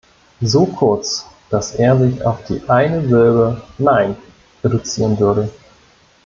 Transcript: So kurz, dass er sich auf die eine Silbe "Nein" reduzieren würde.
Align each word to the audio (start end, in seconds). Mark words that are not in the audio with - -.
So 0.41 0.65
kurz, 0.65 1.27
dass 1.51 1.75
er 1.75 1.95
sich 1.95 2.25
auf 2.25 2.43
die 2.45 2.67
eine 2.67 3.01
Silbe 3.07 3.61
"Nein" 3.77 4.17
reduzieren 4.63 5.19
würde. 5.19 5.51